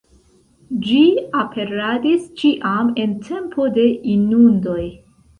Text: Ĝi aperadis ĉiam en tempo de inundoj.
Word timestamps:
Ĝi 0.85 1.01
aperadis 1.41 2.23
ĉiam 2.41 2.89
en 3.03 3.13
tempo 3.27 3.67
de 3.75 3.85
inundoj. 4.15 4.79